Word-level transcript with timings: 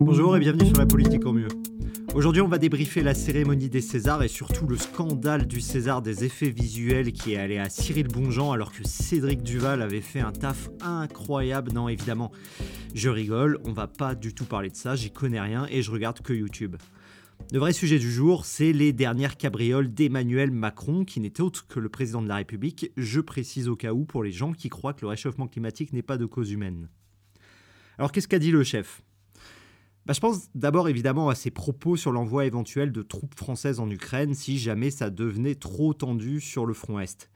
Bonjour 0.00 0.36
et 0.36 0.40
bienvenue 0.40 0.66
sur 0.66 0.76
la 0.76 0.84
politique 0.84 1.24
en 1.24 1.32
mieux. 1.32 1.48
Aujourd'hui, 2.14 2.42
on 2.42 2.48
va 2.48 2.58
débriefer 2.58 3.02
la 3.02 3.14
cérémonie 3.14 3.70
des 3.70 3.80
Césars 3.80 4.22
et 4.22 4.28
surtout 4.28 4.66
le 4.66 4.76
scandale 4.76 5.46
du 5.46 5.62
César 5.62 6.02
des 6.02 6.22
effets 6.22 6.50
visuels 6.50 7.12
qui 7.12 7.32
est 7.32 7.38
allé 7.38 7.56
à 7.56 7.70
Cyril 7.70 8.06
Bonjean 8.06 8.52
alors 8.52 8.72
que 8.72 8.86
Cédric 8.86 9.42
Duval 9.42 9.80
avait 9.80 10.02
fait 10.02 10.20
un 10.20 10.32
taf 10.32 10.68
incroyable. 10.82 11.72
Non, 11.72 11.88
évidemment, 11.88 12.30
je 12.94 13.08
rigole, 13.08 13.58
on 13.64 13.72
va 13.72 13.86
pas 13.86 14.14
du 14.14 14.34
tout 14.34 14.44
parler 14.44 14.68
de 14.68 14.76
ça, 14.76 14.96
j'y 14.96 15.10
connais 15.10 15.40
rien 15.40 15.66
et 15.70 15.80
je 15.80 15.90
regarde 15.90 16.20
que 16.20 16.34
YouTube. 16.34 16.76
Le 17.50 17.58
vrai 17.58 17.72
sujet 17.72 17.98
du 17.98 18.12
jour, 18.12 18.44
c'est 18.44 18.74
les 18.74 18.92
dernières 18.92 19.38
cabrioles 19.38 19.94
d'Emmanuel 19.94 20.50
Macron, 20.50 21.06
qui 21.06 21.20
n'est 21.20 21.40
autre 21.40 21.66
que 21.68 21.80
le 21.80 21.88
président 21.88 22.20
de 22.20 22.28
la 22.28 22.36
République, 22.36 22.92
je 22.98 23.22
précise 23.22 23.66
au 23.66 23.76
cas 23.76 23.94
où 23.94 24.04
pour 24.04 24.22
les 24.22 24.32
gens 24.32 24.52
qui 24.52 24.68
croient 24.68 24.92
que 24.92 25.02
le 25.02 25.08
réchauffement 25.08 25.48
climatique 25.48 25.94
n'est 25.94 26.02
pas 26.02 26.18
de 26.18 26.26
cause 26.26 26.50
humaine. 26.50 26.90
Alors 27.96 28.12
qu'est-ce 28.12 28.28
qu'a 28.28 28.38
dit 28.38 28.50
le 28.50 28.62
chef? 28.62 29.02
Bah, 30.06 30.12
je 30.12 30.20
pense 30.20 30.48
d'abord 30.54 30.88
évidemment 30.88 31.28
à 31.28 31.34
ses 31.34 31.50
propos 31.50 31.96
sur 31.96 32.12
l'envoi 32.12 32.46
éventuel 32.46 32.92
de 32.92 33.02
troupes 33.02 33.34
françaises 33.34 33.80
en 33.80 33.90
Ukraine 33.90 34.34
si 34.34 34.56
jamais 34.56 34.90
ça 34.90 35.10
devenait 35.10 35.56
trop 35.56 35.94
tendu 35.94 36.40
sur 36.40 36.64
le 36.64 36.74
front 36.74 37.00
Est. 37.00 37.28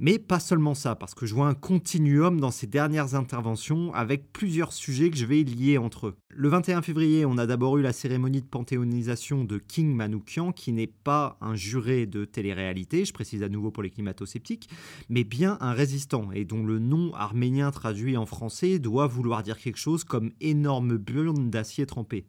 Mais 0.00 0.20
pas 0.20 0.38
seulement 0.38 0.74
ça, 0.74 0.94
parce 0.94 1.14
que 1.14 1.26
je 1.26 1.34
vois 1.34 1.48
un 1.48 1.54
continuum 1.54 2.38
dans 2.38 2.52
ces 2.52 2.68
dernières 2.68 3.16
interventions 3.16 3.92
avec 3.94 4.32
plusieurs 4.32 4.72
sujets 4.72 5.10
que 5.10 5.16
je 5.16 5.26
vais 5.26 5.42
lier 5.42 5.76
entre 5.76 6.06
eux. 6.06 6.16
Le 6.30 6.48
21 6.48 6.82
février, 6.82 7.26
on 7.26 7.36
a 7.36 7.46
d'abord 7.46 7.78
eu 7.78 7.82
la 7.82 7.92
cérémonie 7.92 8.40
de 8.40 8.46
panthéonisation 8.46 9.42
de 9.42 9.58
King 9.58 9.92
Manoukian, 9.92 10.52
qui 10.52 10.70
n'est 10.70 10.86
pas 10.86 11.36
un 11.40 11.56
juré 11.56 12.06
de 12.06 12.24
télé-réalité, 12.24 13.04
je 13.04 13.12
précise 13.12 13.42
à 13.42 13.48
nouveau 13.48 13.72
pour 13.72 13.82
les 13.82 13.90
climato-sceptiques, 13.90 14.70
mais 15.08 15.24
bien 15.24 15.58
un 15.60 15.72
résistant, 15.72 16.30
et 16.32 16.44
dont 16.44 16.64
le 16.64 16.78
nom 16.78 17.12
arménien 17.14 17.72
traduit 17.72 18.16
en 18.16 18.26
français 18.26 18.78
doit 18.78 19.08
vouloir 19.08 19.42
dire 19.42 19.58
quelque 19.58 19.78
chose 19.78 20.04
comme 20.04 20.30
énorme 20.40 20.96
burne 20.96 21.50
d'acier 21.50 21.86
trempé. 21.86 22.24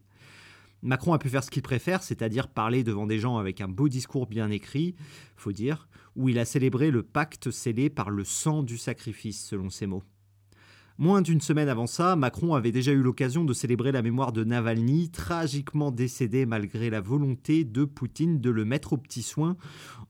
Macron 0.82 1.12
a 1.12 1.18
pu 1.18 1.28
faire 1.28 1.44
ce 1.44 1.50
qu'il 1.50 1.62
préfère, 1.62 2.02
c'est-à-dire 2.02 2.48
parler 2.48 2.84
devant 2.84 3.06
des 3.06 3.18
gens 3.18 3.36
avec 3.36 3.60
un 3.60 3.68
beau 3.68 3.88
discours 3.88 4.26
bien 4.26 4.50
écrit, 4.50 4.94
faut 5.36 5.52
dire, 5.52 5.88
où 6.16 6.28
il 6.28 6.38
a 6.38 6.44
célébré 6.44 6.90
le 6.90 7.02
pacte 7.02 7.50
scellé 7.50 7.90
par 7.90 8.10
le 8.10 8.24
sang 8.24 8.62
du 8.62 8.78
sacrifice, 8.78 9.44
selon 9.44 9.68
ses 9.68 9.86
mots. 9.86 10.02
Moins 11.00 11.22
d'une 11.22 11.40
semaine 11.40 11.70
avant 11.70 11.86
ça, 11.86 12.14
Macron 12.14 12.54
avait 12.54 12.72
déjà 12.72 12.92
eu 12.92 13.00
l'occasion 13.00 13.44
de 13.44 13.54
célébrer 13.54 13.90
la 13.90 14.02
mémoire 14.02 14.32
de 14.32 14.44
Navalny, 14.44 15.08
tragiquement 15.08 15.90
décédé 15.90 16.44
malgré 16.44 16.90
la 16.90 17.00
volonté 17.00 17.64
de 17.64 17.86
Poutine 17.86 18.38
de 18.38 18.50
le 18.50 18.66
mettre 18.66 18.92
au 18.92 18.96
petit 18.98 19.22
soin 19.22 19.56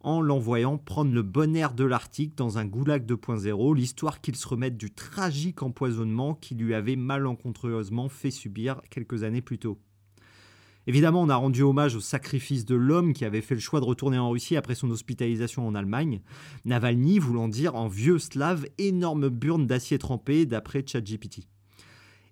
en 0.00 0.20
l'envoyant 0.20 0.78
prendre 0.78 1.12
le 1.12 1.22
bon 1.22 1.54
air 1.54 1.74
de 1.74 1.84
l'Arctique 1.84 2.36
dans 2.36 2.58
un 2.58 2.64
goulag 2.64 3.06
2.0, 3.06 3.76
l'histoire 3.76 4.20
qu'il 4.20 4.34
se 4.34 4.48
remette 4.48 4.76
du 4.76 4.90
tragique 4.90 5.62
empoisonnement 5.62 6.34
qui 6.34 6.56
lui 6.56 6.74
avait 6.74 6.96
malencontreusement 6.96 8.08
fait 8.08 8.32
subir 8.32 8.82
quelques 8.90 9.22
années 9.22 9.42
plus 9.42 9.58
tôt. 9.58 9.78
Évidemment, 10.86 11.22
on 11.22 11.28
a 11.28 11.36
rendu 11.36 11.62
hommage 11.62 11.94
au 11.94 12.00
sacrifice 12.00 12.64
de 12.64 12.74
l'homme 12.74 13.12
qui 13.12 13.24
avait 13.24 13.42
fait 13.42 13.54
le 13.54 13.60
choix 13.60 13.80
de 13.80 13.84
retourner 13.84 14.18
en 14.18 14.30
Russie 14.30 14.56
après 14.56 14.74
son 14.74 14.90
hospitalisation 14.90 15.66
en 15.66 15.74
Allemagne. 15.74 16.20
Navalny 16.64 17.18
voulant 17.18 17.48
dire 17.48 17.74
en 17.74 17.86
vieux 17.86 18.18
slave 18.18 18.66
énorme 18.78 19.28
burne 19.28 19.66
d'acier 19.66 19.98
trempé 19.98 20.46
d'après 20.46 20.84
ChatGPT. 20.86 21.48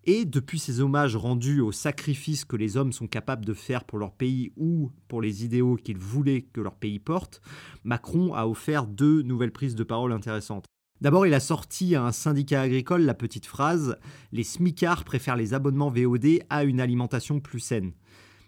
Et 0.05 0.25
depuis 0.25 0.59
ces 0.59 0.81
hommages 0.81 1.17
rendus 1.17 1.61
au 1.61 1.71
sacrifice 1.71 2.47
que 2.47 2.57
les 2.57 2.79
hommes 2.79 2.93
sont 2.93 3.07
capables 3.07 3.45
de 3.45 3.53
faire 3.53 3.85
pour 3.85 3.99
leur 3.99 4.13
pays 4.13 4.53
ou 4.57 4.91
pour 5.07 5.21
les 5.21 5.45
idéaux 5.45 5.77
qu'ils 5.77 5.99
voulaient 5.99 6.43
que 6.43 6.63
leur 6.63 6.77
pays 6.77 6.99
porte, 6.99 7.43
Macron 7.85 8.33
a 8.33 8.47
offert 8.47 8.87
deux 8.87 9.21
nouvelles 9.21 9.53
prises 9.53 9.75
de 9.75 9.85
parole 9.85 10.13
intéressantes. 10.13 10.65
D'abord, 11.03 11.27
il 11.27 11.35
a 11.35 11.41
sorti 11.41 11.95
à 11.95 12.05
un 12.05 12.13
syndicat 12.13 12.63
agricole 12.63 13.03
la 13.03 13.15
petite 13.15 13.47
phrase 13.47 13.99
Les 14.33 14.45
smicards 14.45 15.05
préfèrent 15.05 15.37
les 15.37 15.53
abonnements 15.53 15.91
VOD 15.91 16.41
à 16.49 16.65
une 16.65 16.81
alimentation 16.81 17.39
plus 17.39 17.61
saine. 17.61 17.93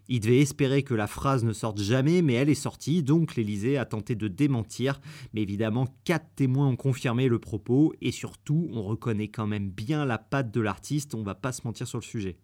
Il 0.09 0.21
devait 0.21 0.41
espérer 0.41 0.83
que 0.83 0.95
la 0.95 1.07
phrase 1.07 1.45
ne 1.45 1.53
sorte 1.53 1.81
jamais, 1.81 2.23
mais 2.23 2.35
elle 2.35 2.49
est 2.49 2.55
sortie, 2.55 3.03
donc 3.03 3.37
l'Élysée 3.37 3.79
a 3.79 3.85
tenté 3.85 4.15
de 4.15 4.29
démentir. 4.29 5.01
Mais 5.33 5.43
évidemment, 5.43 5.87
quatre 6.05 6.35
témoins 6.35 6.69
ont 6.69 6.77
confirmé 6.77 7.29
le 7.29 7.39
propos, 7.39 7.95
et 8.01 8.11
surtout, 8.11 8.69
on 8.73 8.83
reconnaît 8.83 9.29
quand 9.29 9.47
même 9.47 9.71
bien 9.71 10.05
la 10.05 10.19
patte 10.19 10.51
de 10.51 10.61
l'artiste, 10.61 11.15
on 11.15 11.23
va 11.23 11.35
pas 11.35 11.53
se 11.53 11.63
mentir 11.65 11.87
sur 11.87 11.99
le 11.99 12.05
sujet. 12.05 12.39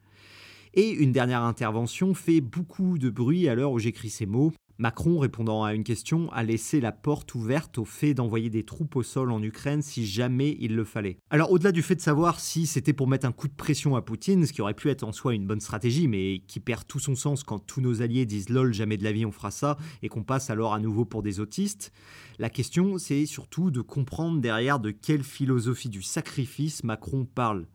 Et 0.74 0.90
une 0.90 1.12
dernière 1.12 1.42
intervention 1.42 2.12
fait 2.12 2.40
beaucoup 2.40 2.98
de 2.98 3.08
bruit 3.08 3.48
à 3.48 3.54
l'heure 3.54 3.72
où 3.72 3.78
j'écris 3.78 4.10
ces 4.10 4.26
mots. 4.26 4.52
Macron, 4.78 5.18
répondant 5.18 5.64
à 5.64 5.72
une 5.72 5.84
question, 5.84 6.30
a 6.32 6.42
laissé 6.42 6.82
la 6.82 6.92
porte 6.92 7.34
ouverte 7.34 7.78
au 7.78 7.86
fait 7.86 8.12
d'envoyer 8.12 8.50
des 8.50 8.62
troupes 8.62 8.94
au 8.96 9.02
sol 9.02 9.32
en 9.32 9.42
Ukraine 9.42 9.80
si 9.80 10.06
jamais 10.06 10.54
il 10.60 10.76
le 10.76 10.84
fallait. 10.84 11.16
Alors 11.30 11.50
au-delà 11.50 11.72
du 11.72 11.80
fait 11.80 11.94
de 11.94 12.02
savoir 12.02 12.40
si 12.40 12.66
c'était 12.66 12.92
pour 12.92 13.08
mettre 13.08 13.26
un 13.26 13.32
coup 13.32 13.48
de 13.48 13.54
pression 13.54 13.96
à 13.96 14.02
Poutine, 14.02 14.44
ce 14.44 14.52
qui 14.52 14.60
aurait 14.60 14.74
pu 14.74 14.90
être 14.90 15.02
en 15.02 15.12
soi 15.12 15.32
une 15.32 15.46
bonne 15.46 15.60
stratégie, 15.60 16.08
mais 16.08 16.42
qui 16.46 16.60
perd 16.60 16.86
tout 16.86 16.98
son 16.98 17.14
sens 17.14 17.42
quand 17.42 17.58
tous 17.58 17.80
nos 17.80 18.02
alliés 18.02 18.26
disent 18.26 18.50
lol 18.50 18.74
jamais 18.74 18.98
de 18.98 19.04
la 19.04 19.12
vie 19.12 19.24
on 19.24 19.32
fera 19.32 19.50
ça, 19.50 19.78
et 20.02 20.10
qu'on 20.10 20.24
passe 20.24 20.50
alors 20.50 20.74
à 20.74 20.78
nouveau 20.78 21.06
pour 21.06 21.22
des 21.22 21.40
autistes, 21.40 21.90
la 22.38 22.50
question 22.50 22.98
c'est 22.98 23.24
surtout 23.24 23.70
de 23.70 23.80
comprendre 23.80 24.42
derrière 24.42 24.78
de 24.78 24.90
quelle 24.90 25.24
philosophie 25.24 25.88
du 25.88 26.02
sacrifice 26.02 26.84
Macron 26.84 27.24
parle. 27.24 27.66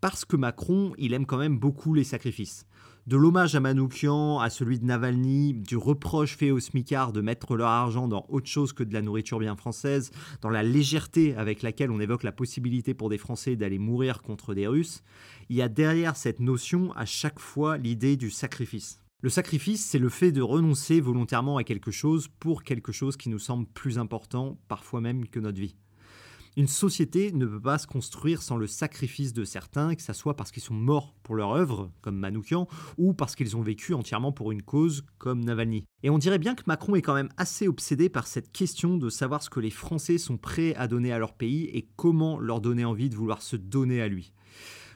Parce 0.00 0.24
que 0.24 0.36
Macron, 0.36 0.92
il 0.98 1.12
aime 1.12 1.26
quand 1.26 1.38
même 1.38 1.58
beaucoup 1.58 1.94
les 1.94 2.04
sacrifices 2.04 2.66
de 3.06 3.16
l'hommage 3.16 3.54
à 3.54 3.60
Manoukian, 3.60 4.38
à 4.38 4.50
celui 4.50 4.78
de 4.78 4.84
Navalny, 4.84 5.54
du 5.54 5.76
reproche 5.76 6.36
fait 6.36 6.50
aux 6.50 6.60
smicards 6.60 7.12
de 7.12 7.20
mettre 7.20 7.56
leur 7.56 7.68
argent 7.68 8.08
dans 8.08 8.26
autre 8.28 8.46
chose 8.46 8.72
que 8.72 8.84
de 8.84 8.92
la 8.92 9.02
nourriture 9.02 9.38
bien 9.38 9.56
française, 9.56 10.10
dans 10.42 10.50
la 10.50 10.62
légèreté 10.62 11.34
avec 11.36 11.62
laquelle 11.62 11.90
on 11.90 12.00
évoque 12.00 12.22
la 12.22 12.32
possibilité 12.32 12.94
pour 12.94 13.08
des 13.08 13.18
Français 13.18 13.56
d'aller 13.56 13.78
mourir 13.78 14.22
contre 14.22 14.54
des 14.54 14.66
Russes, 14.66 15.02
il 15.48 15.56
y 15.56 15.62
a 15.62 15.68
derrière 15.68 16.16
cette 16.16 16.40
notion 16.40 16.92
à 16.92 17.06
chaque 17.06 17.40
fois 17.40 17.78
l'idée 17.78 18.16
du 18.16 18.30
sacrifice. 18.30 19.00
Le 19.22 19.28
sacrifice, 19.28 19.84
c'est 19.84 19.98
le 19.98 20.08
fait 20.08 20.32
de 20.32 20.40
renoncer 20.40 21.00
volontairement 21.00 21.56
à 21.56 21.64
quelque 21.64 21.90
chose 21.90 22.28
pour 22.38 22.62
quelque 22.62 22.92
chose 22.92 23.16
qui 23.16 23.28
nous 23.28 23.38
semble 23.38 23.66
plus 23.66 23.98
important, 23.98 24.58
parfois 24.68 25.00
même 25.00 25.28
que 25.28 25.40
notre 25.40 25.60
vie. 25.60 25.76
Une 26.56 26.66
société 26.66 27.30
ne 27.30 27.46
peut 27.46 27.60
pas 27.60 27.78
se 27.78 27.86
construire 27.86 28.42
sans 28.42 28.56
le 28.56 28.66
sacrifice 28.66 29.32
de 29.32 29.44
certains, 29.44 29.94
que 29.94 30.02
ce 30.02 30.12
soit 30.12 30.34
parce 30.34 30.50
qu'ils 30.50 30.62
sont 30.62 30.74
morts 30.74 31.14
pour 31.22 31.36
leur 31.36 31.52
œuvre, 31.52 31.92
comme 32.00 32.16
Manoukian, 32.16 32.66
ou 32.98 33.14
parce 33.14 33.36
qu'ils 33.36 33.56
ont 33.56 33.62
vécu 33.62 33.94
entièrement 33.94 34.32
pour 34.32 34.50
une 34.50 34.62
cause, 34.62 35.04
comme 35.18 35.44
Navalny. 35.44 35.84
Et 36.02 36.10
on 36.10 36.18
dirait 36.18 36.38
bien 36.38 36.56
que 36.56 36.64
Macron 36.66 36.96
est 36.96 37.02
quand 37.02 37.14
même 37.14 37.28
assez 37.36 37.68
obsédé 37.68 38.08
par 38.08 38.26
cette 38.26 38.50
question 38.50 38.96
de 38.96 39.10
savoir 39.10 39.42
ce 39.42 39.50
que 39.50 39.60
les 39.60 39.70
Français 39.70 40.18
sont 40.18 40.38
prêts 40.38 40.74
à 40.74 40.88
donner 40.88 41.12
à 41.12 41.18
leur 41.18 41.34
pays 41.34 41.66
et 41.66 41.88
comment 41.94 42.40
leur 42.40 42.60
donner 42.60 42.84
envie 42.84 43.10
de 43.10 43.16
vouloir 43.16 43.42
se 43.42 43.56
donner 43.56 44.02
à 44.02 44.08
lui. 44.08 44.32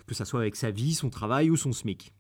Que 0.07 0.15
ce 0.15 0.25
soit 0.25 0.41
avec 0.41 0.57
sa 0.57 0.73
vie, 0.73 0.95
son 0.95 1.09
travail 1.09 1.51
ou 1.51 1.57
son 1.57 1.73
SMIC. 1.73 2.13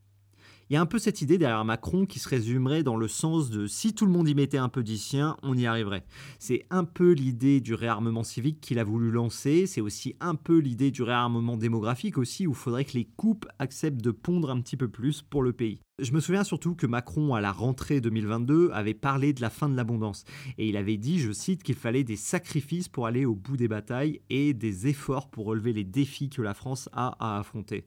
Il 0.71 0.75
y 0.75 0.77
a 0.77 0.81
un 0.81 0.87
peu 0.87 0.99
cette 0.99 1.21
idée 1.21 1.37
derrière 1.37 1.63
Macron 1.67 2.07
qui 2.07 2.19
se 2.19 2.29
résumerait 2.29 2.83
dans 2.83 2.97
le 2.97 3.07
sens 3.07 3.51
de 3.51 3.67
si 3.67 3.93
tout 3.93 4.07
le 4.07 4.13
monde 4.13 4.29
y 4.29 4.35
mettait 4.35 4.57
un 4.57 4.71
peu 4.71 4.83
d'y 4.83 4.97
sien, 4.97 5.37
on 5.43 5.59
y 5.59 5.67
arriverait. 5.67 6.07
C'est 6.39 6.65
un 6.71 6.85
peu 6.85 7.13
l'idée 7.13 7.61
du 7.61 7.75
réarmement 7.75 8.23
civique 8.23 8.63
qu'il 8.63 8.79
a 8.79 8.85
voulu 8.85 9.11
lancer, 9.11 9.67
c'est 9.67 9.83
aussi 9.83 10.17
un 10.21 10.35
peu 10.35 10.57
l'idée 10.57 10.91
du 10.91 11.03
réarmement 11.03 11.59
démographique 11.59 12.17
aussi 12.17 12.47
où 12.47 12.53
il 12.53 12.57
faudrait 12.57 12.87
que 12.87 12.95
les 12.95 13.05
coupes 13.05 13.47
acceptent 13.59 14.01
de 14.01 14.11
pondre 14.11 14.51
un 14.51 14.61
petit 14.63 14.79
peu 14.79 14.89
plus 14.89 15.21
pour 15.21 15.43
le 15.43 15.53
pays. 15.53 15.81
Je 15.99 16.13
me 16.13 16.21
souviens 16.21 16.45
surtout 16.45 16.75
que 16.75 16.87
Macron, 16.87 17.35
à 17.35 17.43
la 17.43 17.53
rentrée 17.53 18.01
2022, 18.01 18.71
avait 18.73 18.95
parlé 18.95 19.35
de 19.35 19.43
la 19.43 19.51
fin 19.51 19.69
de 19.69 19.77
l'abondance. 19.77 20.25
Et 20.57 20.67
il 20.67 20.79
avait 20.79 20.97
dit, 20.97 21.21
je 21.21 21.31
cite, 21.31 21.63
qu'il 21.63 21.77
fallait 21.77 22.05
des 22.05 22.17
sacrifices 22.17 22.89
pour 22.89 23.07
aller 23.07 23.27
au 23.27 23.35
bout 23.35 23.57
des 23.59 23.69
batailles 23.69 24.23
et 24.31 24.55
des 24.55 24.87
efforts 24.89 25.31
pour 25.31 25.45
relever 25.45 25.75
les 25.75 25.85
défis 25.85 26.31
que 26.31 26.43
la 26.43 26.55
France 26.55 26.89
a 26.95 27.17
à 27.21 27.39
affronter. 27.39 27.85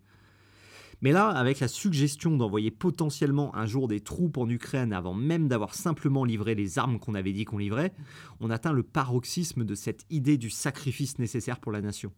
Mais 1.01 1.11
là, 1.11 1.27
avec 1.27 1.59
la 1.59 1.67
suggestion 1.67 2.35
d'envoyer 2.35 2.71
potentiellement 2.71 3.55
un 3.55 3.67
jour 3.67 3.87
des 3.87 3.99
troupes 3.99 4.37
en 4.37 4.49
Ukraine 4.49 4.93
avant 4.93 5.13
même 5.13 5.47
d'avoir 5.47 5.75
simplement 5.75 6.25
livré 6.25 6.55
les 6.55 6.79
armes 6.79 6.99
qu'on 6.99 7.13
avait 7.13 7.33
dit 7.33 7.45
qu'on 7.45 7.59
livrait, 7.59 7.93
on 8.39 8.49
atteint 8.49 8.73
le 8.73 8.83
paroxysme 8.83 9.63
de 9.63 9.75
cette 9.75 10.05
idée 10.09 10.37
du 10.37 10.49
sacrifice 10.49 11.19
nécessaire 11.19 11.59
pour 11.59 11.71
la 11.71 11.81
nation. 11.81 12.11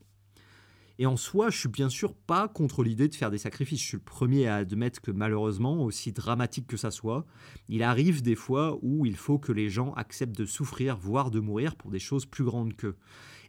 Et 0.97 1.05
en 1.05 1.15
soi, 1.15 1.49
je 1.49 1.57
suis 1.57 1.69
bien 1.69 1.87
sûr 1.87 2.13
pas 2.13 2.49
contre 2.49 2.83
l'idée 2.83 3.07
de 3.07 3.15
faire 3.15 3.31
des 3.31 3.37
sacrifices. 3.37 3.79
Je 3.79 3.85
suis 3.85 3.97
le 3.97 4.03
premier 4.03 4.47
à 4.47 4.55
admettre 4.55 4.99
que 4.99 5.11
malheureusement, 5.11 5.81
aussi 5.83 6.11
dramatique 6.11 6.67
que 6.67 6.75
ça 6.75 6.91
soit, 6.91 7.25
il 7.69 7.83
arrive 7.83 8.21
des 8.21 8.35
fois 8.35 8.77
où 8.81 9.05
il 9.05 9.15
faut 9.15 9.39
que 9.39 9.53
les 9.53 9.69
gens 9.69 9.93
acceptent 9.93 10.37
de 10.37 10.45
souffrir, 10.45 10.97
voire 10.97 11.31
de 11.31 11.39
mourir 11.39 11.77
pour 11.77 11.89
des 11.89 11.99
choses 11.99 12.25
plus 12.25 12.43
grandes 12.43 12.75
qu'eux 12.75 12.97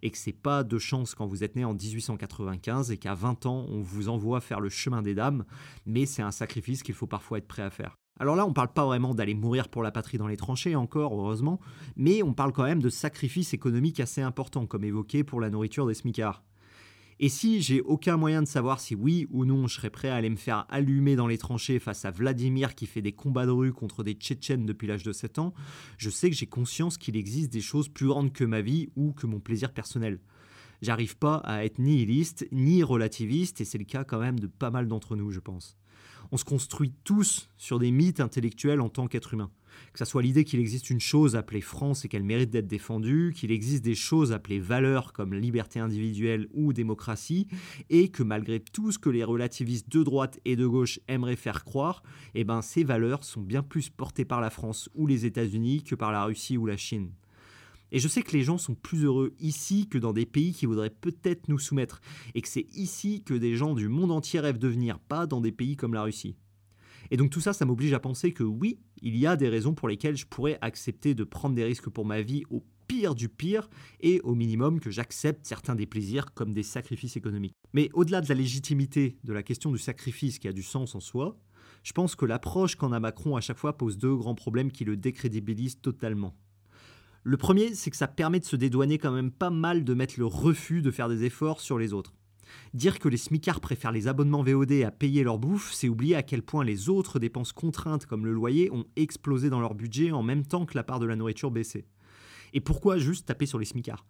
et 0.02 0.10
que 0.10 0.18
c'est 0.18 0.32
pas 0.32 0.64
de 0.64 0.78
chance 0.78 1.14
quand 1.14 1.26
vous 1.26 1.44
êtes 1.44 1.56
né 1.56 1.64
en 1.64 1.74
1895 1.74 2.90
et 2.90 2.96
qu'à 2.96 3.14
20 3.14 3.46
ans 3.46 3.66
on 3.68 3.80
vous 3.80 4.08
envoie 4.08 4.40
faire 4.40 4.60
le 4.60 4.68
chemin 4.68 5.02
des 5.02 5.14
dames, 5.14 5.44
mais 5.86 6.06
c'est 6.06 6.22
un 6.22 6.30
sacrifice 6.30 6.82
qu'il 6.82 6.94
faut 6.94 7.06
parfois 7.06 7.38
être 7.38 7.48
prêt 7.48 7.62
à 7.62 7.70
faire. 7.70 7.96
Alors 8.18 8.36
là, 8.36 8.44
on 8.44 8.52
parle 8.52 8.72
pas 8.72 8.84
vraiment 8.84 9.14
d'aller 9.14 9.34
mourir 9.34 9.68
pour 9.68 9.82
la 9.82 9.90
patrie 9.90 10.18
dans 10.18 10.28
les 10.28 10.36
tranchées 10.36 10.76
encore, 10.76 11.14
heureusement, 11.14 11.58
mais 11.96 12.22
on 12.22 12.34
parle 12.34 12.52
quand 12.52 12.64
même 12.64 12.82
de 12.82 12.90
sacrifices 12.90 13.54
économiques 13.54 13.98
assez 13.98 14.20
importants, 14.20 14.66
comme 14.66 14.84
évoqué 14.84 15.24
pour 15.24 15.40
la 15.40 15.48
nourriture 15.48 15.86
des 15.86 15.94
smicards. 15.94 16.42
Et 17.22 17.28
si 17.28 17.60
j'ai 17.60 17.82
aucun 17.82 18.16
moyen 18.16 18.40
de 18.40 18.48
savoir 18.48 18.80
si 18.80 18.94
oui 18.94 19.26
ou 19.30 19.44
non 19.44 19.66
je 19.66 19.74
serais 19.74 19.90
prêt 19.90 20.08
à 20.08 20.14
aller 20.14 20.30
me 20.30 20.36
faire 20.36 20.64
allumer 20.70 21.16
dans 21.16 21.26
les 21.26 21.36
tranchées 21.36 21.78
face 21.78 22.06
à 22.06 22.10
Vladimir 22.10 22.74
qui 22.74 22.86
fait 22.86 23.02
des 23.02 23.12
combats 23.12 23.44
de 23.44 23.50
rue 23.50 23.74
contre 23.74 24.02
des 24.02 24.14
Tchétchènes 24.14 24.64
depuis 24.64 24.88
l'âge 24.88 25.02
de 25.02 25.12
7 25.12 25.38
ans, 25.38 25.52
je 25.98 26.08
sais 26.08 26.30
que 26.30 26.36
j'ai 26.36 26.46
conscience 26.46 26.96
qu'il 26.96 27.16
existe 27.16 27.52
des 27.52 27.60
choses 27.60 27.90
plus 27.90 28.06
grandes 28.06 28.32
que 28.32 28.44
ma 28.44 28.62
vie 28.62 28.88
ou 28.96 29.12
que 29.12 29.26
mon 29.26 29.38
plaisir 29.38 29.74
personnel. 29.74 30.18
J'arrive 30.80 31.18
pas 31.18 31.36
à 31.44 31.62
être 31.66 31.78
nihiliste 31.78 32.48
ni 32.52 32.82
relativiste 32.82 33.60
et 33.60 33.66
c'est 33.66 33.76
le 33.76 33.84
cas 33.84 34.04
quand 34.04 34.18
même 34.18 34.40
de 34.40 34.46
pas 34.46 34.70
mal 34.70 34.88
d'entre 34.88 35.14
nous, 35.14 35.30
je 35.30 35.40
pense. 35.40 35.76
On 36.32 36.38
se 36.38 36.44
construit 36.46 36.94
tous 37.04 37.50
sur 37.58 37.78
des 37.78 37.90
mythes 37.90 38.20
intellectuels 38.20 38.80
en 38.80 38.88
tant 38.88 39.08
qu'être 39.08 39.34
humain. 39.34 39.50
Que 39.92 39.98
ce 39.98 40.04
soit 40.04 40.22
l'idée 40.22 40.44
qu'il 40.44 40.60
existe 40.60 40.90
une 40.90 41.00
chose 41.00 41.36
appelée 41.36 41.60
France 41.60 42.04
et 42.04 42.08
qu'elle 42.08 42.24
mérite 42.24 42.50
d'être 42.50 42.66
défendue, 42.66 43.32
qu'il 43.34 43.50
existe 43.50 43.84
des 43.84 43.94
choses 43.94 44.32
appelées 44.32 44.60
valeurs 44.60 45.12
comme 45.12 45.34
liberté 45.34 45.80
individuelle 45.80 46.48
ou 46.52 46.72
démocratie, 46.72 47.48
et 47.88 48.08
que 48.08 48.22
malgré 48.22 48.60
tout 48.60 48.92
ce 48.92 48.98
que 48.98 49.10
les 49.10 49.24
relativistes 49.24 49.90
de 49.90 50.02
droite 50.02 50.40
et 50.44 50.56
de 50.56 50.66
gauche 50.66 51.00
aimeraient 51.08 51.36
faire 51.36 51.64
croire, 51.64 52.02
eh 52.34 52.44
ben 52.44 52.62
ces 52.62 52.84
valeurs 52.84 53.24
sont 53.24 53.42
bien 53.42 53.62
plus 53.62 53.90
portées 53.90 54.24
par 54.24 54.40
la 54.40 54.50
France 54.50 54.88
ou 54.94 55.06
les 55.06 55.26
États-Unis 55.26 55.82
que 55.82 55.94
par 55.94 56.12
la 56.12 56.24
Russie 56.24 56.56
ou 56.56 56.66
la 56.66 56.76
Chine. 56.76 57.10
Et 57.92 57.98
je 57.98 58.08
sais 58.08 58.22
que 58.22 58.36
les 58.36 58.44
gens 58.44 58.58
sont 58.58 58.74
plus 58.74 59.04
heureux 59.04 59.34
ici 59.40 59.88
que 59.88 59.98
dans 59.98 60.12
des 60.12 60.26
pays 60.26 60.52
qui 60.52 60.66
voudraient 60.66 60.90
peut-être 60.90 61.48
nous 61.48 61.58
soumettre, 61.58 62.00
et 62.34 62.42
que 62.42 62.48
c'est 62.48 62.66
ici 62.74 63.22
que 63.24 63.34
des 63.34 63.56
gens 63.56 63.74
du 63.74 63.88
monde 63.88 64.12
entier 64.12 64.40
rêvent 64.40 64.58
de 64.58 64.68
venir, 64.68 64.98
pas 64.98 65.26
dans 65.26 65.40
des 65.40 65.52
pays 65.52 65.76
comme 65.76 65.94
la 65.94 66.02
Russie. 66.02 66.36
Et 67.10 67.16
donc 67.16 67.30
tout 67.30 67.40
ça, 67.40 67.52
ça 67.52 67.64
m'oblige 67.64 67.92
à 67.92 68.00
penser 68.00 68.32
que 68.32 68.44
oui, 68.44 68.78
il 69.02 69.16
y 69.16 69.26
a 69.26 69.36
des 69.36 69.48
raisons 69.48 69.74
pour 69.74 69.88
lesquelles 69.88 70.16
je 70.16 70.26
pourrais 70.26 70.58
accepter 70.60 71.14
de 71.14 71.24
prendre 71.24 71.54
des 71.54 71.64
risques 71.64 71.88
pour 71.88 72.04
ma 72.04 72.22
vie 72.22 72.44
au 72.50 72.64
pire 72.90 73.14
du 73.14 73.28
pire, 73.28 73.70
et 74.00 74.20
au 74.22 74.34
minimum 74.34 74.80
que 74.80 74.90
j'accepte 74.90 75.46
certains 75.46 75.76
des 75.76 75.86
plaisirs 75.86 76.34
comme 76.34 76.52
des 76.52 76.64
sacrifices 76.64 77.16
économiques. 77.16 77.54
Mais 77.72 77.88
au-delà 77.92 78.20
de 78.20 78.28
la 78.28 78.34
légitimité 78.34 79.16
de 79.22 79.32
la 79.32 79.44
question 79.44 79.70
du 79.70 79.78
sacrifice 79.78 80.40
qui 80.40 80.48
a 80.48 80.52
du 80.52 80.64
sens 80.64 80.96
en 80.96 81.00
soi, 81.00 81.38
je 81.84 81.92
pense 81.92 82.16
que 82.16 82.26
l'approche 82.26 82.74
qu'en 82.74 82.90
a 82.90 82.98
Macron 82.98 83.36
à 83.36 83.40
chaque 83.40 83.58
fois 83.58 83.78
pose 83.78 83.96
deux 83.96 84.16
grands 84.16 84.34
problèmes 84.34 84.72
qui 84.72 84.84
le 84.84 84.96
décrédibilisent 84.96 85.80
totalement. 85.80 86.34
Le 87.22 87.36
premier, 87.36 87.74
c'est 87.74 87.90
que 87.90 87.96
ça 87.96 88.08
permet 88.08 88.40
de 88.40 88.44
se 88.44 88.56
dédouaner 88.56 88.98
quand 88.98 89.12
même 89.12 89.30
pas 89.30 89.50
mal 89.50 89.84
de 89.84 89.94
mettre 89.94 90.14
le 90.18 90.26
refus 90.26 90.82
de 90.82 90.90
faire 90.90 91.08
des 91.08 91.22
efforts 91.22 91.60
sur 91.60 91.78
les 91.78 91.92
autres. 91.92 92.14
Dire 92.74 92.98
que 92.98 93.08
les 93.08 93.16
smicards 93.16 93.60
préfèrent 93.60 93.92
les 93.92 94.08
abonnements 94.08 94.42
VOD 94.42 94.82
à 94.84 94.90
payer 94.90 95.22
leur 95.22 95.38
bouffe, 95.38 95.72
c'est 95.72 95.88
oublier 95.88 96.14
à 96.14 96.22
quel 96.22 96.42
point 96.42 96.64
les 96.64 96.88
autres 96.88 97.18
dépenses 97.18 97.52
contraintes 97.52 98.06
comme 98.06 98.24
le 98.24 98.32
loyer 98.32 98.70
ont 98.70 98.84
explosé 98.96 99.50
dans 99.50 99.60
leur 99.60 99.74
budget 99.74 100.12
en 100.12 100.22
même 100.22 100.46
temps 100.46 100.66
que 100.66 100.76
la 100.76 100.84
part 100.84 101.00
de 101.00 101.06
la 101.06 101.16
nourriture 101.16 101.50
baissait. 101.50 101.86
Et 102.52 102.60
pourquoi 102.60 102.98
juste 102.98 103.26
taper 103.26 103.46
sur 103.46 103.58
les 103.58 103.64
smicards? 103.64 104.06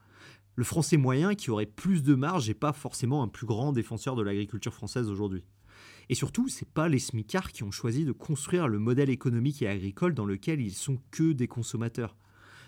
Le 0.57 0.65
français 0.65 0.97
moyen 0.97 1.35
qui 1.35 1.51
aurait 1.51 1.67
plus 1.67 2.03
de 2.03 2.15
marge 2.15 2.49
n'est 2.49 2.55
pas 2.55 2.73
forcément 2.73 3.23
un 3.23 3.29
plus 3.29 3.47
grand 3.47 3.73
défenseur 3.73 4.17
de 4.17 4.23
l'agriculture 4.23 4.75
française 4.75 5.09
aujourd'hui. 5.09 5.45
Et 6.09 6.15
surtout, 6.15 6.49
c'est 6.49 6.69
pas 6.69 6.89
les 6.89 6.99
smicards 6.99 7.53
qui 7.53 7.63
ont 7.63 7.71
choisi 7.71 8.05
de 8.05 8.13
construire 8.13 8.67
le 8.67 8.79
modèle 8.79 9.11
économique 9.11 9.63
et 9.63 9.69
agricole 9.69 10.13
dans 10.13 10.25
lequel 10.25 10.61
ils 10.61 10.75
sont 10.75 10.99
que 11.11 11.33
des 11.33 11.47
consommateurs. 11.47 12.17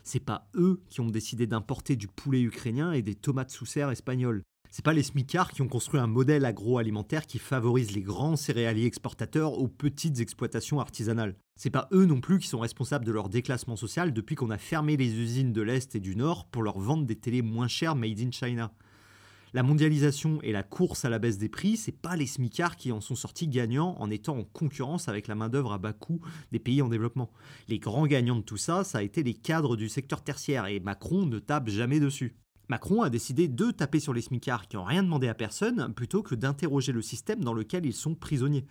C'est 0.04 0.20
pas 0.20 0.48
eux 0.54 0.80
qui 0.88 1.00
ont 1.00 1.10
décidé 1.10 1.46
d'importer 1.46 1.96
du 1.96 2.08
poulet 2.08 2.40
ukrainien 2.40 2.92
et 2.92 3.02
des 3.02 3.14
tomates 3.14 3.50
sous 3.50 3.66
serre 3.66 3.90
espagnoles. 3.90 4.42
C'est 4.74 4.86
pas 4.86 4.94
les 4.94 5.02
smicards 5.02 5.52
qui 5.52 5.60
ont 5.60 5.68
construit 5.68 6.00
un 6.00 6.06
modèle 6.06 6.46
agroalimentaire 6.46 7.26
qui 7.26 7.38
favorise 7.38 7.90
les 7.90 8.00
grands 8.00 8.36
céréaliers 8.36 8.86
exportateurs 8.86 9.58
aux 9.58 9.68
petites 9.68 10.18
exploitations 10.18 10.80
artisanales. 10.80 11.36
C'est 11.56 11.68
pas 11.68 11.88
eux 11.92 12.06
non 12.06 12.22
plus 12.22 12.38
qui 12.38 12.48
sont 12.48 12.60
responsables 12.60 13.04
de 13.04 13.12
leur 13.12 13.28
déclassement 13.28 13.76
social 13.76 14.14
depuis 14.14 14.34
qu'on 14.34 14.48
a 14.48 14.56
fermé 14.56 14.96
les 14.96 15.14
usines 15.14 15.52
de 15.52 15.60
l'Est 15.60 15.94
et 15.94 16.00
du 16.00 16.16
Nord 16.16 16.46
pour 16.46 16.62
leur 16.62 16.78
vendre 16.78 17.04
des 17.04 17.16
télés 17.16 17.42
moins 17.42 17.68
chères 17.68 17.96
made 17.96 18.18
in 18.18 18.30
China. 18.30 18.72
La 19.52 19.62
mondialisation 19.62 20.40
et 20.40 20.52
la 20.52 20.62
course 20.62 21.04
à 21.04 21.10
la 21.10 21.18
baisse 21.18 21.36
des 21.36 21.50
prix, 21.50 21.76
c'est 21.76 21.92
pas 21.92 22.16
les 22.16 22.26
smicards 22.26 22.76
qui 22.76 22.92
en 22.92 23.02
sont 23.02 23.14
sortis 23.14 23.48
gagnants 23.48 23.94
en 23.98 24.08
étant 24.08 24.38
en 24.38 24.44
concurrence 24.44 25.06
avec 25.06 25.28
la 25.28 25.34
main-d'œuvre 25.34 25.74
à 25.74 25.78
bas 25.78 25.92
coût 25.92 26.22
des 26.50 26.58
pays 26.58 26.80
en 26.80 26.88
développement. 26.88 27.30
Les 27.68 27.78
grands 27.78 28.06
gagnants 28.06 28.36
de 28.36 28.40
tout 28.40 28.56
ça, 28.56 28.84
ça 28.84 28.98
a 28.98 29.02
été 29.02 29.22
les 29.22 29.34
cadres 29.34 29.76
du 29.76 29.90
secteur 29.90 30.24
tertiaire 30.24 30.64
et 30.64 30.80
Macron 30.80 31.26
ne 31.26 31.40
tape 31.40 31.68
jamais 31.68 32.00
dessus. 32.00 32.38
Macron 32.68 33.02
a 33.02 33.10
décidé 33.10 33.48
de 33.48 33.70
taper 33.70 34.00
sur 34.00 34.14
les 34.14 34.22
smicards 34.22 34.68
qui 34.68 34.76
n'ont 34.76 34.84
rien 34.84 35.02
demandé 35.02 35.28
à 35.28 35.34
personne 35.34 35.92
plutôt 35.94 36.22
que 36.22 36.34
d'interroger 36.34 36.92
le 36.92 37.02
système 37.02 37.42
dans 37.42 37.54
lequel 37.54 37.84
ils 37.86 37.92
sont 37.92 38.14
prisonniers. 38.14 38.64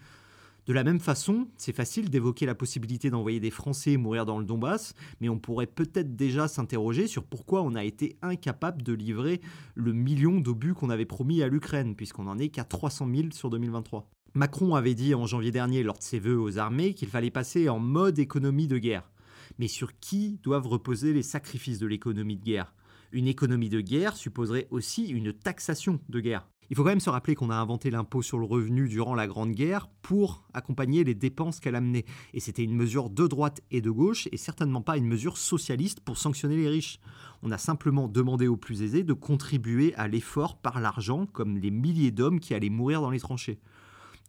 De 0.68 0.74
la 0.74 0.84
même 0.84 1.00
façon, 1.00 1.48
c'est 1.58 1.76
facile 1.76 2.10
d'évoquer 2.12 2.46
la 2.46 2.54
possibilité 2.54 3.10
d'envoyer 3.10 3.40
des 3.40 3.50
Français 3.50 3.98
mourir 3.98 4.28
dans 4.28 4.38
le 4.38 4.46
Donbass, 4.46 4.94
mais 5.20 5.28
on 5.28 5.40
pourrait 5.40 5.66
peut-être 5.66 6.16
déjà 6.16 6.48
s'interroger 6.48 7.08
sur 7.08 7.24
pourquoi 7.24 7.64
on 7.64 7.74
a 7.74 7.84
été 7.84 8.16
incapable 8.22 8.84
de 8.84 8.94
livrer 8.94 9.42
le 9.74 9.92
million 9.92 10.40
d'obus 10.40 10.76
qu'on 10.76 10.92
avait 10.92 11.06
promis 11.06 11.42
à 11.42 11.48
l'Ukraine, 11.48 11.96
puisqu'on 11.96 12.26
n'en 12.26 12.38
est 12.38 12.50
qu'à 12.50 12.64
300 12.64 13.10
000 13.14 13.28
sur 13.32 13.50
2023. 13.50 14.08
Macron 14.36 14.76
avait 14.76 14.94
dit 14.94 15.16
en 15.16 15.26
janvier 15.26 15.52
dernier 15.52 15.82
lors 15.82 15.98
de 15.98 16.04
ses 16.04 16.20
vœux 16.20 16.40
aux 16.40 16.60
armées 16.60 16.94
qu'il 16.94 17.10
fallait 17.10 17.32
passer 17.32 17.68
en 17.68 17.80
mode 17.80 18.20
économie 18.20 18.68
de 18.68 18.78
guerre. 18.78 19.10
Mais 19.58 19.68
sur 19.68 20.00
qui 20.00 20.40
doivent 20.44 20.68
reposer 20.68 21.12
les 21.12 21.24
sacrifices 21.24 21.80
de 21.80 21.88
l'économie 21.88 22.38
de 22.38 22.44
guerre? 22.44 22.74
Une 23.14 23.28
économie 23.28 23.70
de 23.70 23.82
guerre 23.82 24.16
supposerait 24.16 24.68
aussi 24.70 25.10
une 25.10 25.34
taxation 25.34 26.00
de 26.08 26.22
guerre. 26.22 26.48
Il 26.70 26.78
faut 26.78 26.84
quand 26.84 26.90
même 26.90 27.02
se 27.02 27.10
rappeler 27.10 27.36
qu'on 27.36 27.50
a 27.50 27.56
inventé 27.56 27.92
l'impôt 27.92 28.22
sur 28.22 28.40
le 28.40 28.46
revenu 28.46 28.88
durant 28.88 29.16
la 29.16 29.28
Grande 29.28 29.52
Guerre 29.52 29.90
pour 30.02 30.48
accompagner 30.54 31.04
les 31.04 31.14
dépenses 31.14 31.60
qu'elle 31.60 31.76
amenait. 31.76 32.06
Et 32.34 32.40
c'était 32.40 32.64
une 32.64 32.74
mesure 32.74 33.10
de 33.10 33.28
droite 33.28 33.60
et 33.70 33.82
de 33.82 33.92
gauche 33.92 34.30
et 34.32 34.38
certainement 34.38 34.82
pas 34.82 34.96
une 34.96 35.08
mesure 35.08 35.38
socialiste 35.38 36.00
pour 36.00 36.18
sanctionner 36.18 36.56
les 36.56 36.70
riches. 36.70 37.02
On 37.44 37.52
a 37.52 37.58
simplement 37.58 38.08
demandé 38.08 38.48
aux 38.48 38.56
plus 38.56 38.82
aisés 38.82 39.04
de 39.04 39.12
contribuer 39.12 39.94
à 39.96 40.08
l'effort 40.08 40.56
par 40.56 40.80
l'argent, 40.80 41.26
comme 41.26 41.58
les 41.58 41.72
milliers 41.72 42.12
d'hommes 42.12 42.40
qui 42.40 42.54
allaient 42.54 42.70
mourir 42.70 43.02
dans 43.02 43.12
les 43.12 43.20
tranchées. 43.20 43.60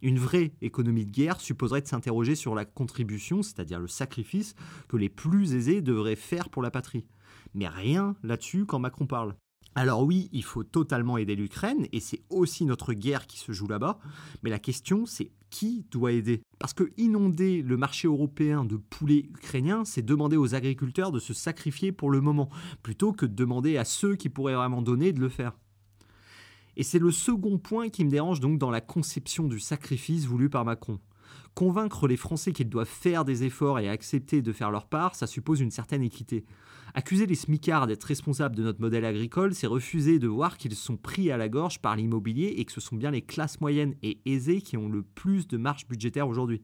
Une 0.01 0.19
vraie 0.19 0.51
économie 0.61 1.05
de 1.05 1.11
guerre 1.11 1.39
supposerait 1.39 1.81
de 1.81 1.87
s'interroger 1.87 2.35
sur 2.35 2.55
la 2.55 2.65
contribution, 2.65 3.41
c'est-à-dire 3.41 3.79
le 3.79 3.87
sacrifice, 3.87 4.53
que 4.89 4.97
les 4.97 5.07
plus 5.07 5.53
aisés 5.53 5.81
devraient 5.81 6.17
faire 6.17 6.49
pour 6.49 6.61
la 6.61 6.71
patrie. 6.71 7.05
Mais 7.53 7.67
rien 7.67 8.15
là-dessus 8.23 8.65
quand 8.65 8.79
Macron 8.79 9.05
parle. 9.05 9.35
Alors 9.75 10.03
oui, 10.03 10.29
il 10.31 10.43
faut 10.43 10.63
totalement 10.63 11.17
aider 11.17 11.35
l'Ukraine, 11.35 11.87
et 11.91 11.99
c'est 11.99 12.21
aussi 12.29 12.63
notre 12.65 12.93
guerre 12.93 13.25
qui 13.25 13.39
se 13.39 13.51
joue 13.51 13.67
là-bas, 13.67 13.97
mais 14.43 14.51
la 14.51 14.59
question 14.59 15.05
c'est 15.07 15.31
qui 15.49 15.85
doit 15.91 16.11
aider? 16.11 16.41
Parce 16.57 16.73
que 16.73 16.91
inonder 16.97 17.61
le 17.61 17.77
marché 17.77 18.07
européen 18.07 18.65
de 18.65 18.75
poulets 18.75 19.29
ukrainiens, 19.29 19.85
c'est 19.85 20.01
demander 20.01 20.35
aux 20.35 20.55
agriculteurs 20.55 21.11
de 21.11 21.19
se 21.19 21.33
sacrifier 21.33 21.91
pour 21.91 22.09
le 22.09 22.21
moment, 22.21 22.49
plutôt 22.81 23.13
que 23.13 23.27
de 23.27 23.35
demander 23.35 23.77
à 23.77 23.85
ceux 23.85 24.15
qui 24.15 24.29
pourraient 24.29 24.55
vraiment 24.55 24.81
donner 24.81 25.13
de 25.13 25.19
le 25.19 25.29
faire. 25.29 25.53
Et 26.75 26.81
c'est 26.81 26.97
le 26.97 27.11
second 27.11 27.59
point 27.59 27.89
qui 27.89 28.03
me 28.03 28.09
dérange 28.09 28.39
donc 28.39 28.57
dans 28.57 28.71
la 28.71 28.81
conception 28.81 29.47
du 29.47 29.59
sacrifice 29.59 30.25
voulu 30.25 30.49
par 30.49 30.65
Macron. 30.65 30.99
Convaincre 31.55 32.07
les 32.07 32.17
Français 32.17 32.51
qu'ils 32.51 32.69
doivent 32.69 32.87
faire 32.87 33.25
des 33.25 33.43
efforts 33.43 33.79
et 33.79 33.89
accepter 33.89 34.41
de 34.41 34.51
faire 34.51 34.71
leur 34.71 34.87
part, 34.87 35.15
ça 35.15 35.27
suppose 35.27 35.59
une 35.59 35.71
certaine 35.71 36.01
équité. 36.01 36.45
Accuser 36.95 37.25
les 37.25 37.35
smicards 37.35 37.87
d'être 37.87 38.03
responsables 38.03 38.55
de 38.55 38.63
notre 38.63 38.81
modèle 38.81 39.05
agricole, 39.05 39.53
c'est 39.53 39.67
refuser 39.67 40.19
de 40.19 40.27
voir 40.27 40.57
qu'ils 40.57 40.75
sont 40.75 40.97
pris 40.97 41.31
à 41.31 41.37
la 41.37 41.49
gorge 41.49 41.79
par 41.79 41.95
l'immobilier 41.95 42.55
et 42.57 42.65
que 42.65 42.71
ce 42.71 42.81
sont 42.81 42.95
bien 42.95 43.11
les 43.11 43.21
classes 43.21 43.61
moyennes 43.61 43.95
et 44.03 44.19
aisées 44.25 44.61
qui 44.61 44.77
ont 44.77 44.89
le 44.89 45.01
plus 45.01 45.47
de 45.47 45.57
marge 45.57 45.87
budgétaire 45.87 46.27
aujourd'hui. 46.27 46.63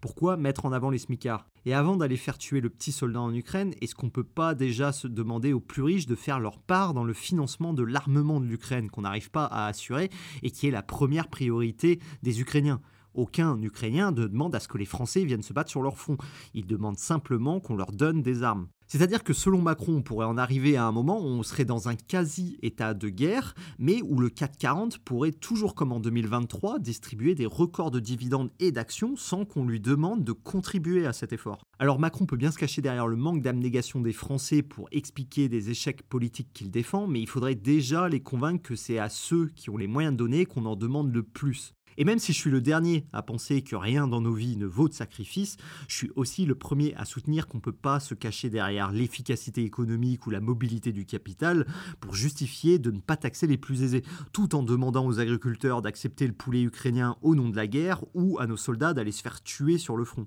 Pourquoi 0.00 0.36
mettre 0.36 0.66
en 0.66 0.72
avant 0.72 0.90
les 0.90 0.98
smicards? 0.98 1.46
Et 1.64 1.72
avant 1.72 1.96
d'aller 1.96 2.18
faire 2.18 2.36
tuer 2.36 2.60
le 2.60 2.68
petit 2.68 2.92
soldat 2.92 3.22
en 3.22 3.32
Ukraine, 3.32 3.72
est-ce 3.80 3.94
qu'on 3.94 4.06
ne 4.06 4.10
peut 4.10 4.22
pas 4.22 4.54
déjà 4.54 4.92
se 4.92 5.08
demander 5.08 5.54
aux 5.54 5.60
plus 5.60 5.82
riches 5.82 6.06
de 6.06 6.14
faire 6.14 6.40
leur 6.40 6.58
part 6.58 6.92
dans 6.92 7.04
le 7.04 7.14
financement 7.14 7.72
de 7.72 7.82
l'armement 7.82 8.40
de 8.40 8.44
l'Ukraine 8.44 8.90
qu'on 8.90 9.00
n'arrive 9.00 9.30
pas 9.30 9.46
à 9.46 9.66
assurer 9.66 10.10
et 10.42 10.50
qui 10.50 10.66
est 10.66 10.70
la 10.70 10.82
première 10.82 11.28
priorité 11.28 12.00
des 12.22 12.42
Ukrainiens? 12.42 12.82
Aucun 13.14 13.60
Ukrainien 13.62 14.10
ne 14.12 14.26
demande 14.26 14.54
à 14.54 14.60
ce 14.60 14.68
que 14.68 14.78
les 14.78 14.84
Français 14.84 15.24
viennent 15.24 15.42
se 15.42 15.52
battre 15.52 15.70
sur 15.70 15.82
leur 15.82 15.98
front. 15.98 16.16
Ils 16.52 16.66
demandent 16.66 16.98
simplement 16.98 17.60
qu'on 17.60 17.76
leur 17.76 17.92
donne 17.92 18.22
des 18.22 18.42
armes. 18.42 18.68
C'est-à-dire 18.86 19.24
que 19.24 19.32
selon 19.32 19.62
Macron, 19.62 19.96
on 19.96 20.02
pourrait 20.02 20.26
en 20.26 20.36
arriver 20.36 20.76
à 20.76 20.86
un 20.86 20.92
moment 20.92 21.20
où 21.20 21.26
on 21.26 21.42
serait 21.42 21.64
dans 21.64 21.88
un 21.88 21.96
quasi-état 21.96 22.94
de 22.94 23.08
guerre, 23.08 23.54
mais 23.78 24.02
où 24.02 24.20
le 24.20 24.28
440 24.28 24.98
pourrait 24.98 25.32
toujours 25.32 25.74
comme 25.74 25.92
en 25.92 26.00
2023 26.00 26.78
distribuer 26.78 27.34
des 27.34 27.46
records 27.46 27.90
de 27.90 28.00
dividendes 28.00 28.50
et 28.60 28.72
d'actions 28.72 29.16
sans 29.16 29.46
qu'on 29.46 29.66
lui 29.66 29.80
demande 29.80 30.22
de 30.22 30.32
contribuer 30.32 31.06
à 31.06 31.12
cet 31.12 31.32
effort. 31.32 31.64
Alors 31.78 31.98
Macron 31.98 32.26
peut 32.26 32.36
bien 32.36 32.50
se 32.50 32.58
cacher 32.58 32.82
derrière 32.82 33.06
le 33.06 33.16
manque 33.16 33.42
d'abnégation 33.42 34.00
des 34.00 34.12
Français 34.12 34.62
pour 34.62 34.88
expliquer 34.92 35.48
des 35.48 35.70
échecs 35.70 36.02
politiques 36.02 36.52
qu'il 36.52 36.70
défend, 36.70 37.06
mais 37.06 37.20
il 37.20 37.28
faudrait 37.28 37.54
déjà 37.54 38.08
les 38.08 38.20
convaincre 38.20 38.62
que 38.62 38.76
c'est 38.76 38.98
à 38.98 39.08
ceux 39.08 39.48
qui 39.56 39.70
ont 39.70 39.76
les 39.76 39.86
moyens 39.86 40.14
de 40.14 40.18
donner 40.18 40.44
qu'on 40.44 40.66
en 40.66 40.76
demande 40.76 41.12
le 41.12 41.22
plus. 41.22 41.74
Et 41.96 42.04
même 42.04 42.18
si 42.18 42.32
je 42.32 42.38
suis 42.38 42.50
le 42.50 42.60
dernier 42.60 43.06
à 43.12 43.22
penser 43.22 43.62
que 43.62 43.76
rien 43.76 44.08
dans 44.08 44.20
nos 44.20 44.34
vies 44.34 44.56
ne 44.56 44.66
vaut 44.66 44.88
de 44.88 44.94
sacrifice, 44.94 45.56
je 45.88 45.96
suis 45.96 46.10
aussi 46.16 46.46
le 46.46 46.54
premier 46.54 46.94
à 46.94 47.04
soutenir 47.04 47.46
qu'on 47.46 47.58
ne 47.58 47.62
peut 47.62 47.72
pas 47.72 48.00
se 48.00 48.14
cacher 48.14 48.50
derrière 48.50 48.92
l'efficacité 48.92 49.62
économique 49.62 50.26
ou 50.26 50.30
la 50.30 50.40
mobilité 50.40 50.92
du 50.92 51.06
capital 51.06 51.66
pour 52.00 52.14
justifier 52.14 52.78
de 52.78 52.90
ne 52.90 53.00
pas 53.00 53.16
taxer 53.16 53.46
les 53.46 53.58
plus 53.58 53.82
aisés, 53.82 54.02
tout 54.32 54.54
en 54.54 54.62
demandant 54.62 55.06
aux 55.06 55.20
agriculteurs 55.20 55.82
d'accepter 55.82 56.26
le 56.26 56.32
poulet 56.32 56.62
ukrainien 56.62 57.16
au 57.22 57.34
nom 57.34 57.48
de 57.48 57.56
la 57.56 57.66
guerre 57.66 58.04
ou 58.14 58.38
à 58.38 58.46
nos 58.46 58.56
soldats 58.56 58.94
d'aller 58.94 59.12
se 59.12 59.22
faire 59.22 59.42
tuer 59.42 59.78
sur 59.78 59.96
le 59.96 60.04
front 60.04 60.26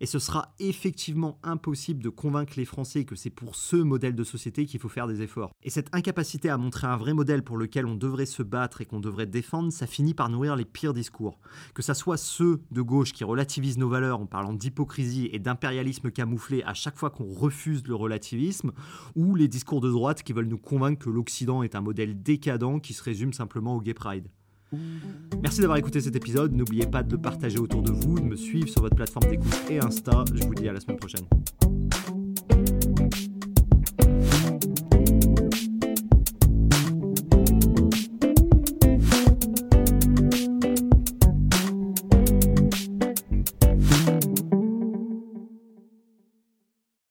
et 0.00 0.06
ce 0.06 0.18
sera 0.18 0.54
effectivement 0.58 1.38
impossible 1.42 2.02
de 2.02 2.08
convaincre 2.08 2.54
les 2.56 2.64
Français 2.64 3.04
que 3.04 3.16
c'est 3.16 3.30
pour 3.30 3.56
ce 3.56 3.76
modèle 3.76 4.14
de 4.14 4.24
société 4.24 4.66
qu'il 4.66 4.80
faut 4.80 4.88
faire 4.88 5.06
des 5.06 5.22
efforts. 5.22 5.52
Et 5.62 5.70
cette 5.70 5.94
incapacité 5.94 6.48
à 6.48 6.58
montrer 6.58 6.86
un 6.86 6.96
vrai 6.96 7.14
modèle 7.14 7.42
pour 7.42 7.56
lequel 7.56 7.86
on 7.86 7.94
devrait 7.94 8.26
se 8.26 8.42
battre 8.42 8.80
et 8.80 8.86
qu'on 8.86 9.00
devrait 9.00 9.26
défendre, 9.26 9.72
ça 9.72 9.86
finit 9.86 10.14
par 10.14 10.28
nourrir 10.28 10.56
les 10.56 10.64
pires 10.64 10.94
discours. 10.94 11.38
Que 11.74 11.82
ça 11.82 11.94
soit 11.94 12.16
ceux 12.16 12.60
de 12.70 12.82
gauche 12.82 13.12
qui 13.12 13.24
relativisent 13.24 13.78
nos 13.78 13.88
valeurs 13.88 14.20
en 14.20 14.26
parlant 14.26 14.52
d'hypocrisie 14.52 15.28
et 15.32 15.38
d'impérialisme 15.38 16.10
camouflé 16.10 16.62
à 16.64 16.74
chaque 16.74 16.96
fois 16.96 17.10
qu'on 17.10 17.32
refuse 17.32 17.86
le 17.86 17.94
relativisme, 17.94 18.72
ou 19.14 19.34
les 19.34 19.48
discours 19.48 19.80
de 19.80 19.90
droite 19.90 20.22
qui 20.22 20.32
veulent 20.32 20.46
nous 20.46 20.58
convaincre 20.58 21.04
que 21.04 21.10
l'Occident 21.10 21.62
est 21.62 21.74
un 21.74 21.80
modèle 21.80 22.22
décadent 22.22 22.80
qui 22.80 22.94
se 22.94 23.02
résume 23.02 23.32
simplement 23.32 23.76
au 23.76 23.80
gay 23.80 23.94
pride. 23.94 24.28
Merci 25.42 25.60
d'avoir 25.60 25.78
écouté 25.78 26.00
cet 26.00 26.16
épisode. 26.16 26.52
N'oubliez 26.52 26.86
pas 26.86 27.02
de 27.02 27.12
le 27.12 27.18
partager 27.18 27.58
autour 27.58 27.82
de 27.82 27.92
vous, 27.92 28.18
de 28.18 28.24
me 28.24 28.36
suivre 28.36 28.68
sur 28.68 28.80
votre 28.80 28.96
plateforme 28.96 29.28
d'écoute 29.28 29.62
et 29.70 29.78
Insta. 29.78 30.24
Je 30.34 30.44
vous 30.44 30.54
dis 30.54 30.68
à 30.68 30.72
la 30.72 30.80
semaine 30.80 30.96
prochaine. 30.96 31.24